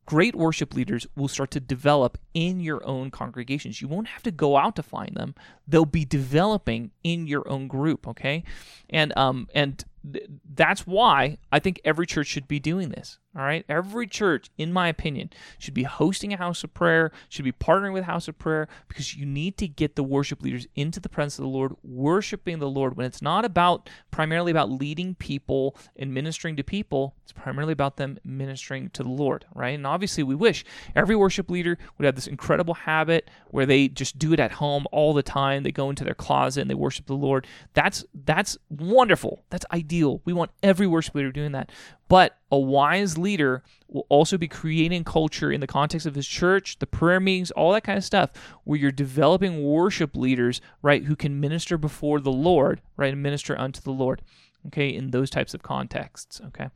[0.05, 3.82] great worship leaders will start to develop in your own congregations.
[3.82, 5.36] You won't have to go out to find them;
[5.68, 8.08] they'll be developing in your own group.
[8.08, 8.43] Okay,
[8.89, 13.20] and um and th- that's why I think every church should be doing this.
[13.38, 13.64] All right.
[13.70, 15.30] Every church, in my opinion,
[15.60, 19.16] should be hosting a house of prayer, should be partnering with House of Prayer because
[19.16, 22.68] you need to get the worship leaders into the presence of the Lord, worshiping the
[22.68, 22.98] Lord.
[22.98, 27.98] When it's not about primarily about leading people and ministering to people, it's primarily about
[27.98, 29.76] them ministering to the Lord, right?
[29.76, 30.66] And obviously, we wish
[30.96, 34.88] every worship leader would have this incredible habit where they just do it at home
[34.92, 35.62] all the time.
[35.62, 37.46] They go into their closet and they worship the Lord.
[37.76, 39.44] That's that's wonderful.
[39.52, 40.22] That's ideal.
[40.26, 41.72] We want every worship leader doing that.
[42.08, 46.80] But a wise leader will also be creating culture in the context of his church,
[46.80, 48.32] the prayer meetings, all that kind of stuff,
[48.64, 53.60] where you're developing worship leaders, right, who can minister before the Lord, right, and minister
[53.60, 54.22] unto the Lord,
[54.68, 56.70] okay, in those types of contexts, okay.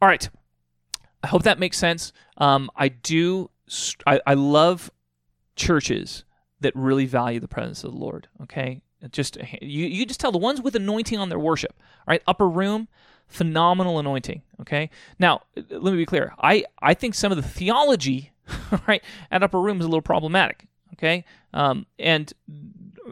[0.00, 0.28] All right.
[1.22, 2.12] I hope that makes sense.
[2.36, 3.50] Um, I do,
[4.06, 4.90] I, I love
[5.56, 6.24] churches
[6.60, 8.82] that really value the presence of the Lord, okay.
[9.10, 11.78] Just you, you just tell the ones with anointing on their worship,
[12.08, 12.22] right?
[12.26, 12.88] Upper room,
[13.28, 14.42] phenomenal anointing.
[14.60, 14.90] Okay.
[15.18, 16.34] Now, let me be clear.
[16.40, 18.32] I, I think some of the theology,
[18.88, 20.66] right, at Upper Room is a little problematic.
[20.94, 21.24] Okay.
[21.52, 22.32] Um, and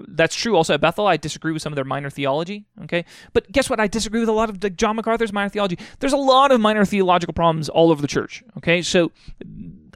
[0.08, 1.06] that's true also at Bethel.
[1.06, 2.64] I disagree with some of their minor theology.
[2.84, 3.04] Okay.
[3.32, 3.80] But guess what?
[3.80, 5.78] I disagree with a lot of John MacArthur's minor theology.
[6.00, 8.42] There's a lot of minor theological problems all over the church.
[8.56, 8.82] Okay.
[8.82, 9.12] So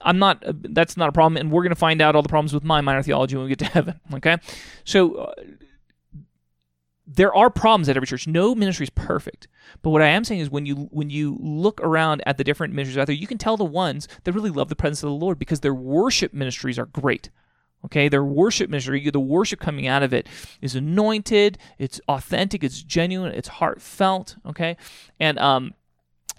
[0.02, 1.36] I'm not, that's not a problem.
[1.36, 3.50] And we're going to find out all the problems with my minor theology when we
[3.50, 4.00] get to heaven.
[4.14, 4.36] Okay.
[4.84, 5.34] So, uh,
[7.10, 8.26] there are problems at every church.
[8.26, 9.48] No ministry is perfect.
[9.82, 12.74] But what I am saying is when you when you look around at the different
[12.74, 15.14] ministries out there, you can tell the ones that really love the presence of the
[15.14, 17.30] Lord because their worship ministries are great.
[17.84, 20.26] Okay, their worship ministry, the worship coming out of it
[20.60, 24.36] is anointed, it's authentic, it's genuine, it's heartfelt.
[24.44, 24.76] Okay,
[25.18, 25.74] and um,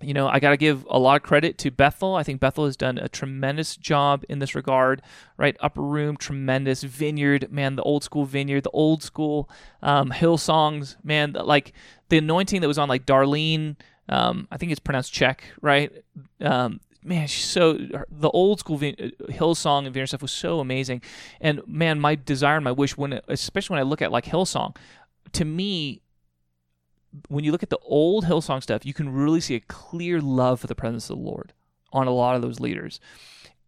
[0.02, 2.16] you know, I got to give a lot of credit to Bethel.
[2.16, 5.02] I think Bethel has done a tremendous job in this regard,
[5.38, 5.56] right?
[5.60, 6.84] Upper Room, tremendous.
[6.84, 9.50] Vineyard, man, the old school Vineyard, the old school
[9.82, 11.74] um, Hillsongs, man, like
[12.10, 13.76] the anointing that was on like Darlene,
[14.10, 15.92] um, I think it's pronounced Zschech, right?
[16.42, 17.74] Um, man, she's so
[18.10, 18.96] the old school Vin,
[19.30, 21.02] Hillsong and Vineyard stuff was so amazing.
[21.40, 24.76] And man, my desire and my wish, when especially when I look at like Hillsong,
[25.34, 26.02] to me,
[27.28, 30.60] when you look at the old Hillsong stuff, you can really see a clear love
[30.60, 31.54] for the presence of the Lord
[31.92, 33.00] on a lot of those leaders.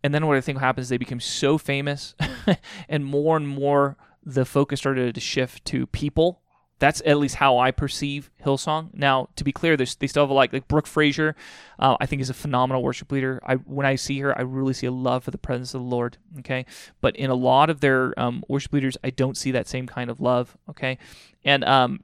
[0.04, 2.16] And then what I think happens is they become so famous,
[2.90, 6.42] and more and more the focus started to shift to people.
[6.80, 8.90] That's at least how I perceive Hillsong.
[8.96, 11.36] Now, to be clear, they still have a like like Brooke Fraser.
[11.78, 13.40] Uh, I think is a phenomenal worship leader.
[13.46, 15.88] I when I see her, I really see a love for the presence of the
[15.88, 16.18] Lord.
[16.40, 16.66] Okay,
[17.00, 20.10] but in a lot of their um, worship leaders, I don't see that same kind
[20.10, 20.58] of love.
[20.70, 20.98] Okay,
[21.46, 22.04] and um,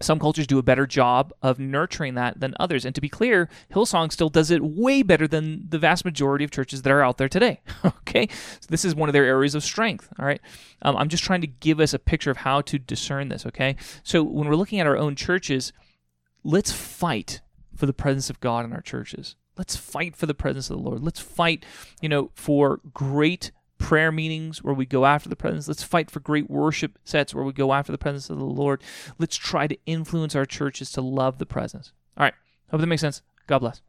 [0.00, 2.84] some cultures do a better job of nurturing that than others.
[2.84, 6.50] And to be clear, Hillsong still does it way better than the vast majority of
[6.50, 7.60] churches that are out there today.
[7.84, 8.28] okay,
[8.60, 10.08] so this is one of their areas of strength.
[10.18, 10.40] All right,
[10.82, 13.46] um, I'm just trying to give us a picture of how to discern this.
[13.46, 15.72] Okay, so when we're looking at our own churches,
[16.44, 17.40] let's fight
[17.76, 19.36] for the presence of God in our churches.
[19.56, 21.02] Let's fight for the presence of the Lord.
[21.02, 21.64] Let's fight,
[22.00, 23.52] you know, for great
[23.82, 25.66] prayer meetings where we go after the presence.
[25.66, 28.80] Let's fight for great worship sets where we go after the presence of the Lord.
[29.18, 31.92] Let's try to influence our churches to love the presence.
[32.16, 32.34] All right.
[32.70, 33.22] Hope that makes sense.
[33.48, 33.82] God bless.